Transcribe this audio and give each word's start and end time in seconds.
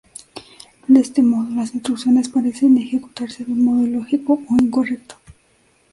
De 0.87 0.99
este 0.99 1.21
modo 1.21 1.51
las 1.51 1.75
instrucciones 1.75 2.27
parecen 2.27 2.75
ejecutarse 2.79 3.45
de 3.45 3.51
un 3.51 3.63
modo 3.63 3.85
ilógico 3.85 4.41
o 4.49 4.55
incorrecto. 4.59 5.13